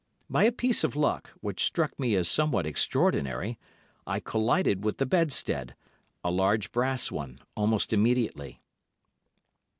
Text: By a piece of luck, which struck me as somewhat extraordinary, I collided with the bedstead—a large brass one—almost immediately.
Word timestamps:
By 0.31 0.45
a 0.45 0.51
piece 0.51 0.83
of 0.83 0.95
luck, 0.95 1.29
which 1.41 1.63
struck 1.63 1.99
me 1.99 2.15
as 2.15 2.27
somewhat 2.27 2.65
extraordinary, 2.65 3.59
I 4.07 4.19
collided 4.19 4.83
with 4.83 4.97
the 4.97 5.05
bedstead—a 5.05 6.31
large 6.31 6.71
brass 6.71 7.11
one—almost 7.11 7.93
immediately. 7.93 8.63